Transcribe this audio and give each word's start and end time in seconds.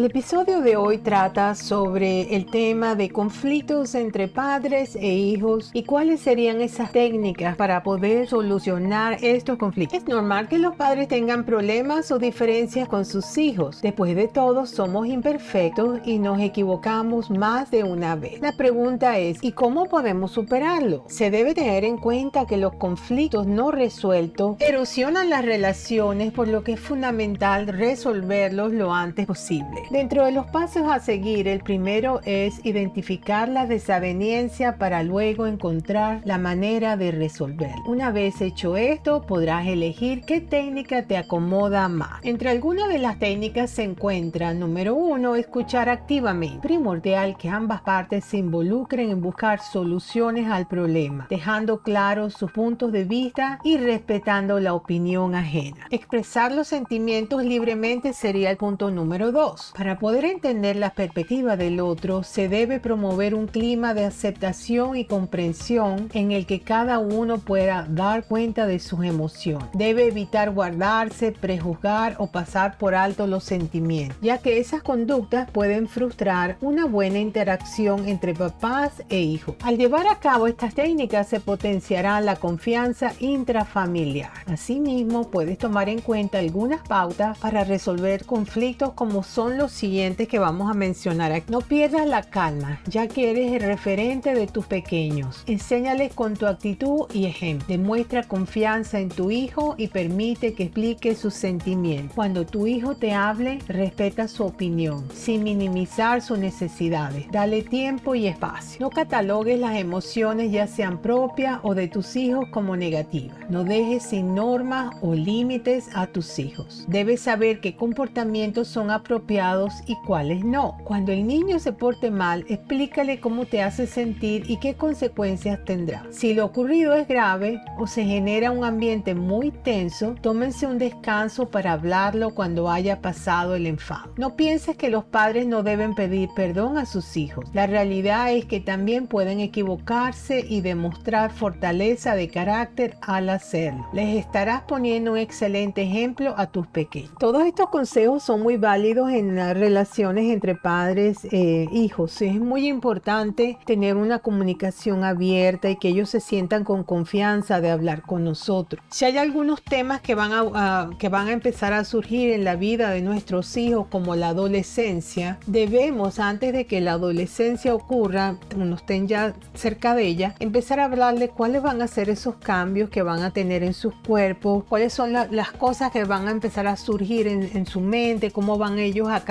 El 0.00 0.06
episodio 0.06 0.62
de 0.62 0.78
hoy 0.78 0.96
trata 0.96 1.54
sobre 1.54 2.34
el 2.34 2.46
tema 2.46 2.94
de 2.94 3.10
conflictos 3.10 3.94
entre 3.94 4.28
padres 4.28 4.96
e 4.96 5.12
hijos 5.12 5.70
y 5.74 5.82
cuáles 5.82 6.20
serían 6.20 6.62
esas 6.62 6.90
técnicas 6.90 7.54
para 7.54 7.82
poder 7.82 8.26
solucionar 8.26 9.18
estos 9.20 9.58
conflictos. 9.58 9.98
Es 9.98 10.08
normal 10.08 10.48
que 10.48 10.56
los 10.56 10.74
padres 10.74 11.06
tengan 11.08 11.44
problemas 11.44 12.10
o 12.12 12.18
diferencias 12.18 12.88
con 12.88 13.04
sus 13.04 13.36
hijos. 13.36 13.82
Después 13.82 14.16
de 14.16 14.26
todo, 14.26 14.64
somos 14.64 15.06
imperfectos 15.06 16.00
y 16.06 16.18
nos 16.18 16.40
equivocamos 16.40 17.28
más 17.28 17.70
de 17.70 17.84
una 17.84 18.16
vez. 18.16 18.40
La 18.40 18.52
pregunta 18.52 19.18
es, 19.18 19.44
¿y 19.44 19.52
cómo 19.52 19.84
podemos 19.84 20.30
superarlo? 20.30 21.04
Se 21.08 21.30
debe 21.30 21.52
tener 21.52 21.84
en 21.84 21.98
cuenta 21.98 22.46
que 22.46 22.56
los 22.56 22.72
conflictos 22.76 23.46
no 23.46 23.70
resueltos 23.70 24.56
erosionan 24.60 25.28
las 25.28 25.44
relaciones, 25.44 26.32
por 26.32 26.48
lo 26.48 26.64
que 26.64 26.72
es 26.72 26.80
fundamental 26.80 27.66
resolverlos 27.66 28.72
lo 28.72 28.94
antes 28.94 29.26
posible. 29.26 29.89
Dentro 29.90 30.24
de 30.24 30.30
los 30.30 30.46
pasos 30.46 30.84
a 30.86 31.00
seguir, 31.00 31.48
el 31.48 31.64
primero 31.64 32.20
es 32.24 32.64
identificar 32.64 33.48
la 33.48 33.66
desaveniencia 33.66 34.78
para 34.78 35.02
luego 35.02 35.48
encontrar 35.48 36.20
la 36.24 36.38
manera 36.38 36.96
de 36.96 37.10
resolver. 37.10 37.74
Una 37.88 38.12
vez 38.12 38.40
hecho 38.40 38.76
esto, 38.76 39.22
podrás 39.22 39.66
elegir 39.66 40.22
qué 40.24 40.40
técnica 40.40 41.08
te 41.08 41.16
acomoda 41.16 41.88
más. 41.88 42.20
Entre 42.22 42.50
algunas 42.50 42.88
de 42.88 43.00
las 43.00 43.18
técnicas 43.18 43.70
se 43.70 43.82
encuentra, 43.82 44.54
número 44.54 44.94
uno, 44.94 45.34
escuchar 45.34 45.88
activamente. 45.88 46.60
Primordial 46.60 47.36
que 47.36 47.48
ambas 47.48 47.80
partes 47.80 48.24
se 48.24 48.36
involucren 48.36 49.10
en 49.10 49.20
buscar 49.20 49.58
soluciones 49.60 50.46
al 50.46 50.68
problema, 50.68 51.26
dejando 51.28 51.82
claros 51.82 52.34
sus 52.34 52.52
puntos 52.52 52.92
de 52.92 53.02
vista 53.02 53.58
y 53.64 53.76
respetando 53.76 54.60
la 54.60 54.72
opinión 54.72 55.34
ajena. 55.34 55.88
Expresar 55.90 56.52
los 56.52 56.68
sentimientos 56.68 57.42
libremente 57.42 58.12
sería 58.12 58.52
el 58.52 58.56
punto 58.56 58.92
número 58.92 59.32
dos. 59.32 59.69
Para 59.76 59.98
poder 59.98 60.24
entender 60.24 60.76
la 60.76 60.90
perspectiva 60.90 61.56
del 61.56 61.80
otro, 61.80 62.22
se 62.22 62.48
debe 62.48 62.80
promover 62.80 63.34
un 63.34 63.46
clima 63.46 63.94
de 63.94 64.04
aceptación 64.04 64.96
y 64.96 65.04
comprensión 65.04 66.08
en 66.12 66.32
el 66.32 66.44
que 66.44 66.60
cada 66.60 66.98
uno 66.98 67.38
pueda 67.38 67.86
dar 67.88 68.24
cuenta 68.24 68.66
de 68.66 68.80
sus 68.80 69.04
emociones. 69.04 69.68
Debe 69.72 70.08
evitar 70.08 70.50
guardarse, 70.50 71.32
prejuzgar 71.32 72.16
o 72.18 72.26
pasar 72.26 72.78
por 72.78 72.94
alto 72.94 73.26
los 73.26 73.44
sentimientos, 73.44 74.18
ya 74.20 74.38
que 74.38 74.58
esas 74.58 74.82
conductas 74.82 75.48
pueden 75.50 75.88
frustrar 75.88 76.56
una 76.60 76.84
buena 76.84 77.18
interacción 77.18 78.08
entre 78.08 78.34
papás 78.34 79.02
e 79.08 79.20
hijos. 79.20 79.54
Al 79.62 79.78
llevar 79.78 80.08
a 80.08 80.18
cabo 80.18 80.48
estas 80.48 80.74
técnicas 80.74 81.28
se 81.28 81.40
potenciará 81.40 82.20
la 82.20 82.36
confianza 82.36 83.12
intrafamiliar. 83.20 84.32
Asimismo, 84.46 85.30
puedes 85.30 85.58
tomar 85.58 85.88
en 85.88 86.00
cuenta 86.00 86.38
algunas 86.38 86.86
pautas 86.86 87.38
para 87.38 87.64
resolver 87.64 88.24
conflictos 88.26 88.92
como 88.94 89.22
son 89.22 89.59
los 89.60 89.72
siguientes 89.72 90.26
que 90.26 90.38
vamos 90.38 90.70
a 90.70 90.74
mencionar. 90.74 91.42
No 91.48 91.60
pierdas 91.60 92.06
la 92.06 92.22
calma, 92.22 92.80
ya 92.86 93.08
que 93.08 93.30
eres 93.30 93.52
el 93.52 93.60
referente 93.60 94.34
de 94.34 94.46
tus 94.46 94.64
pequeños. 94.64 95.44
Enséñales 95.46 96.14
con 96.14 96.34
tu 96.34 96.46
actitud 96.46 97.02
y 97.12 97.26
ejemplo. 97.26 97.66
Demuestra 97.68 98.22
confianza 98.22 99.00
en 99.00 99.10
tu 99.10 99.30
hijo 99.30 99.74
y 99.76 99.88
permite 99.88 100.54
que 100.54 100.62
explique 100.64 101.14
sus 101.14 101.34
sentimientos. 101.34 102.14
Cuando 102.14 102.46
tu 102.46 102.66
hijo 102.66 102.94
te 102.94 103.12
hable, 103.12 103.58
respeta 103.68 104.28
su 104.28 104.44
opinión, 104.44 105.06
sin 105.12 105.44
minimizar 105.44 106.22
sus 106.22 106.38
necesidades. 106.38 107.26
Dale 107.30 107.60
tiempo 107.62 108.14
y 108.14 108.28
espacio. 108.28 108.78
No 108.80 108.88
catalogues 108.88 109.58
las 109.58 109.76
emociones 109.76 110.52
ya 110.52 110.68
sean 110.68 111.02
propias 111.02 111.60
o 111.62 111.74
de 111.74 111.88
tus 111.88 112.16
hijos 112.16 112.46
como 112.50 112.76
negativas. 112.76 113.36
No 113.50 113.64
dejes 113.64 114.04
sin 114.04 114.34
normas 114.34 114.94
o 115.02 115.12
límites 115.14 115.90
a 115.92 116.06
tus 116.06 116.38
hijos. 116.38 116.86
Debes 116.88 117.20
saber 117.20 117.60
qué 117.60 117.76
comportamientos 117.76 118.68
son 118.68 118.90
apropiados 118.90 119.49
y 119.86 119.96
cuáles 119.96 120.44
no. 120.44 120.78
Cuando 120.84 121.12
el 121.12 121.26
niño 121.26 121.58
se 121.58 121.72
porte 121.72 122.10
mal, 122.10 122.44
explícale 122.48 123.20
cómo 123.20 123.46
te 123.46 123.62
hace 123.62 123.86
sentir 123.86 124.48
y 124.48 124.58
qué 124.58 124.74
consecuencias 124.74 125.64
tendrá. 125.64 126.04
Si 126.10 126.34
lo 126.34 126.44
ocurrido 126.44 126.94
es 126.94 127.08
grave 127.08 127.60
o 127.78 127.86
se 127.86 128.04
genera 128.04 128.52
un 128.52 128.64
ambiente 128.64 129.14
muy 129.14 129.50
tenso, 129.50 130.14
tómense 130.20 130.66
un 130.66 130.78
descanso 130.78 131.50
para 131.50 131.72
hablarlo 131.72 132.34
cuando 132.34 132.70
haya 132.70 133.00
pasado 133.00 133.56
el 133.56 133.66
enfado. 133.66 134.12
No 134.16 134.36
pienses 134.36 134.76
que 134.76 134.90
los 134.90 135.04
padres 135.04 135.46
no 135.46 135.62
deben 135.62 135.94
pedir 135.94 136.28
perdón 136.36 136.78
a 136.78 136.86
sus 136.86 137.16
hijos. 137.16 137.44
La 137.52 137.66
realidad 137.66 138.32
es 138.32 138.44
que 138.44 138.60
también 138.60 139.08
pueden 139.08 139.40
equivocarse 139.40 140.44
y 140.48 140.60
demostrar 140.60 141.32
fortaleza 141.32 142.14
de 142.14 142.28
carácter 142.28 142.96
al 143.00 143.28
hacerlo. 143.30 143.86
Les 143.92 144.16
estarás 144.16 144.62
poniendo 144.62 145.12
un 145.12 145.18
excelente 145.18 145.82
ejemplo 145.82 146.34
a 146.36 146.46
tus 146.46 146.66
pequeños. 146.68 147.12
Todos 147.18 147.44
estos 147.46 147.68
consejos 147.70 148.22
son 148.22 148.42
muy 148.42 148.56
válidos 148.56 149.10
en 149.10 149.34
relaciones 149.54 150.32
entre 150.32 150.54
padres 150.54 151.24
e 151.30 151.68
hijos. 151.72 152.20
Es 152.22 152.40
muy 152.40 152.68
importante 152.68 153.58
tener 153.66 153.96
una 153.96 154.20
comunicación 154.20 155.04
abierta 155.04 155.70
y 155.70 155.76
que 155.76 155.88
ellos 155.88 156.10
se 156.10 156.20
sientan 156.20 156.64
con 156.64 156.84
confianza 156.84 157.60
de 157.60 157.70
hablar 157.70 158.02
con 158.02 158.24
nosotros. 158.24 158.82
Si 158.90 159.04
hay 159.04 159.18
algunos 159.18 159.62
temas 159.62 160.00
que 160.00 160.14
van 160.14 160.32
a, 160.32 160.90
que 160.98 161.08
van 161.08 161.28
a 161.28 161.32
empezar 161.32 161.72
a 161.72 161.84
surgir 161.84 162.30
en 162.30 162.44
la 162.44 162.56
vida 162.56 162.90
de 162.90 163.02
nuestros 163.02 163.56
hijos, 163.56 163.86
como 163.90 164.16
la 164.16 164.28
adolescencia, 164.28 165.38
debemos 165.46 166.18
antes 166.18 166.52
de 166.52 166.66
que 166.66 166.80
la 166.80 166.92
adolescencia 166.92 167.74
ocurra, 167.74 168.36
uno 168.56 168.76
estén 168.76 169.08
ya 169.08 169.34
cerca 169.54 169.94
de 169.94 170.06
ella, 170.06 170.34
empezar 170.40 170.80
a 170.80 170.84
hablarle 170.84 171.28
cuáles 171.28 171.62
van 171.62 171.82
a 171.82 171.86
ser 171.86 172.08
esos 172.08 172.36
cambios 172.36 172.90
que 172.90 173.02
van 173.02 173.22
a 173.22 173.32
tener 173.32 173.62
en 173.62 173.74
sus 173.74 173.94
cuerpos, 173.94 174.64
cuáles 174.68 174.92
son 174.92 175.12
las 175.12 175.52
cosas 175.52 175.90
que 175.90 176.04
van 176.04 176.28
a 176.28 176.30
empezar 176.30 176.66
a 176.66 176.76
surgir 176.76 177.26
en, 177.26 177.50
en 177.54 177.66
su 177.66 177.80
mente, 177.80 178.30
cómo 178.30 178.58
van 178.58 178.78
ellos 178.78 179.08
a 179.08 179.24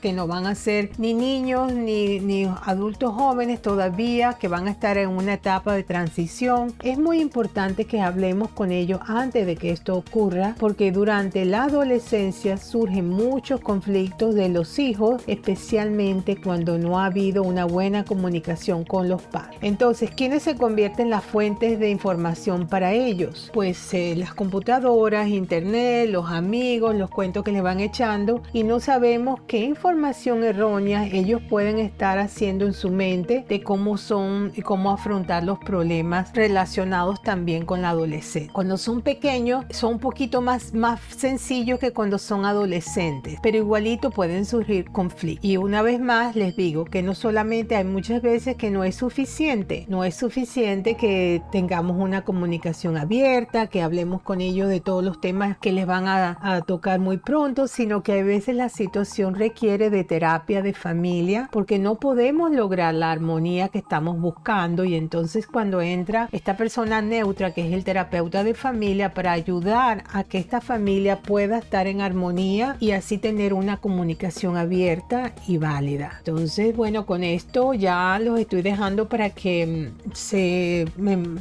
que 0.00 0.12
no 0.12 0.26
van 0.26 0.44
a 0.44 0.54
ser 0.54 0.90
ni 0.98 1.14
niños 1.14 1.72
ni, 1.72 2.20
ni 2.20 2.44
adultos 2.66 3.14
jóvenes 3.14 3.62
todavía, 3.62 4.34
que 4.34 4.46
van 4.46 4.68
a 4.68 4.70
estar 4.70 4.98
en 4.98 5.08
una 5.08 5.34
etapa 5.34 5.72
de 5.74 5.84
transición. 5.84 6.74
Es 6.82 6.98
muy 6.98 7.18
importante 7.20 7.86
que 7.86 8.02
hablemos 8.02 8.50
con 8.50 8.72
ellos 8.72 9.00
antes 9.06 9.46
de 9.46 9.56
que 9.56 9.70
esto 9.70 9.96
ocurra, 9.96 10.54
porque 10.58 10.92
durante 10.92 11.46
la 11.46 11.64
adolescencia 11.64 12.58
surgen 12.58 13.08
muchos 13.08 13.60
conflictos 13.60 14.34
de 14.34 14.50
los 14.50 14.78
hijos, 14.78 15.22
especialmente 15.26 16.38
cuando 16.38 16.76
no 16.76 17.00
ha 17.00 17.06
habido 17.06 17.42
una 17.42 17.64
buena 17.64 18.04
comunicación 18.04 18.84
con 18.84 19.08
los 19.08 19.22
padres. 19.22 19.58
Entonces, 19.62 20.10
¿quiénes 20.10 20.42
se 20.42 20.56
convierten 20.56 21.06
en 21.06 21.10
las 21.10 21.24
fuentes 21.24 21.78
de 21.78 21.88
información 21.88 22.68
para 22.68 22.92
ellos? 22.92 23.50
Pues 23.54 23.94
eh, 23.94 24.14
las 24.14 24.34
computadoras, 24.34 25.28
internet, 25.28 26.10
los 26.10 26.30
amigos, 26.30 26.94
los 26.94 27.08
cuentos 27.08 27.42
que 27.44 27.52
les 27.52 27.62
van 27.62 27.80
echando 27.80 28.42
y 28.52 28.62
no 28.64 28.78
sabemos 28.78 29.21
qué 29.46 29.58
información 29.58 30.42
errónea 30.42 31.06
ellos 31.06 31.40
pueden 31.48 31.78
estar 31.78 32.18
haciendo 32.18 32.66
en 32.66 32.72
su 32.72 32.90
mente 32.90 33.44
de 33.48 33.62
cómo 33.62 33.96
son 33.96 34.52
y 34.56 34.62
cómo 34.62 34.90
afrontar 34.90 35.44
los 35.44 35.58
problemas 35.60 36.32
relacionados 36.34 37.22
también 37.22 37.64
con 37.64 37.82
la 37.82 37.90
adolescencia. 37.90 38.52
Cuando 38.52 38.76
son 38.76 39.00
pequeños 39.00 39.64
son 39.70 39.94
un 39.94 39.98
poquito 40.00 40.40
más, 40.40 40.74
más 40.74 41.00
sencillos 41.16 41.78
que 41.78 41.92
cuando 41.92 42.18
son 42.18 42.44
adolescentes, 42.44 43.38
pero 43.42 43.58
igualito 43.58 44.10
pueden 44.10 44.44
surgir 44.44 44.90
conflictos. 44.90 45.44
Y 45.48 45.56
una 45.56 45.82
vez 45.82 46.00
más 46.00 46.34
les 46.34 46.56
digo 46.56 46.84
que 46.84 47.02
no 47.02 47.14
solamente 47.14 47.76
hay 47.76 47.84
muchas 47.84 48.22
veces 48.22 48.56
que 48.56 48.70
no 48.70 48.82
es 48.82 48.96
suficiente, 48.96 49.86
no 49.88 50.02
es 50.04 50.16
suficiente 50.16 50.96
que 50.96 51.42
tengamos 51.52 51.96
una 51.96 52.24
comunicación 52.24 52.96
abierta, 52.96 53.68
que 53.68 53.82
hablemos 53.82 54.22
con 54.22 54.40
ellos 54.40 54.68
de 54.68 54.80
todos 54.80 55.04
los 55.04 55.20
temas 55.20 55.58
que 55.58 55.72
les 55.72 55.86
van 55.86 56.08
a, 56.08 56.38
a 56.40 56.62
tocar 56.62 56.98
muy 56.98 57.18
pronto, 57.18 57.68
sino 57.68 58.02
que 58.02 58.18
a 58.18 58.24
veces 58.24 58.56
la 58.56 58.68
situación 58.68 59.11
requiere 59.18 59.90
de 59.90 60.04
terapia 60.04 60.62
de 60.62 60.72
familia 60.72 61.48
porque 61.52 61.78
no 61.78 61.96
podemos 61.96 62.50
lograr 62.50 62.94
la 62.94 63.10
armonía 63.10 63.68
que 63.68 63.78
estamos 63.78 64.18
buscando 64.18 64.84
y 64.84 64.94
entonces 64.94 65.46
cuando 65.46 65.80
entra 65.82 66.28
esta 66.32 66.56
persona 66.56 67.02
neutra 67.02 67.52
que 67.52 67.66
es 67.66 67.72
el 67.72 67.84
terapeuta 67.84 68.44
de 68.44 68.54
familia 68.54 69.14
para 69.14 69.32
ayudar 69.32 70.04
a 70.12 70.24
que 70.24 70.38
esta 70.38 70.60
familia 70.60 71.20
pueda 71.20 71.58
estar 71.58 71.86
en 71.86 72.00
armonía 72.00 72.76
y 72.80 72.92
así 72.92 73.18
tener 73.18 73.54
una 73.54 73.76
comunicación 73.76 74.56
abierta 74.56 75.34
y 75.46 75.58
válida. 75.58 76.14
Entonces, 76.18 76.74
bueno, 76.76 77.06
con 77.06 77.24
esto 77.24 77.74
ya 77.74 78.18
los 78.18 78.38
estoy 78.38 78.62
dejando 78.62 79.08
para 79.08 79.30
que 79.30 79.92
mm, 79.94 80.12
se 80.14 80.86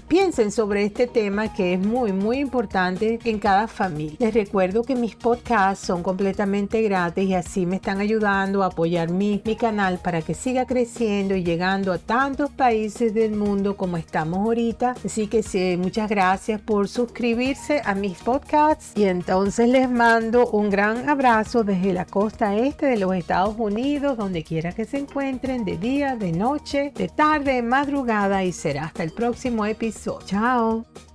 piensen 0.08 0.52
sobre 0.52 0.84
este 0.84 1.08
tema 1.08 1.54
que 1.54 1.74
es 1.74 1.80
muy, 1.80 2.12
muy 2.12 2.40
importante 2.40 3.20
en 3.24 3.40
cada 3.40 3.68
familia. 3.68 4.18
Les 4.20 4.34
recuerdo 4.34 4.84
que 4.84 4.96
mis 4.96 5.16
podcasts 5.16 5.86
son 5.86 6.04
completamente 6.04 6.82
gratis 6.82 7.30
y 7.30 7.34
así 7.34 7.61
así 7.62 7.68
me 7.68 7.76
están 7.76 8.00
ayudando 8.00 8.64
a 8.64 8.68
apoyar 8.68 9.12
mi, 9.12 9.40
mi 9.46 9.56
canal 9.56 10.00
para 10.00 10.24
que 10.24 10.34
siga 10.34 10.66
creciendo 10.66 11.36
y 11.36 11.44
llegando 11.44 11.94
a 11.94 12.00
tantos 12.00 12.50
países 12.50 13.14
del 13.14 13.34
mundo 13.34 13.78
como 13.78 13.98
estamos 13.98 14.40
ahorita. 14.40 14.96
Así 15.06 15.28
que 15.28 15.44
sí, 15.44 15.78
muchas 15.78 16.10
gracias 16.10 16.60
por 16.60 16.88
suscribirse 16.88 17.84
a 17.86 17.94
mis 17.94 18.18
podcasts 18.18 18.94
y 18.96 19.04
entonces 19.04 19.70
les 19.70 19.88
mando 19.88 20.48
un 20.48 20.72
gran 20.72 21.08
abrazo 21.08 21.64
desde 21.64 21.94
la 21.94 22.06
costa 22.06 22.56
este 22.56 22.88
de 22.88 22.98
los 22.98 23.14
Estados 23.14 23.56
Unidos, 23.60 24.18
donde 24.18 24.44
quiera 24.44 24.72
que 24.72 24.86
se 24.86 24.98
encuentren, 24.98 25.64
de 25.64 25.78
día, 25.78 26.16
de 26.16 26.32
noche, 26.32 26.92
de 26.96 27.10
tarde, 27.10 27.54
de 27.54 27.62
madrugada 27.62 28.44
y 28.44 28.54
será 28.54 28.86
hasta 28.86 29.04
el 29.04 29.12
próximo 29.12 29.68
episodio. 29.68 30.26
Chao. 30.26 31.11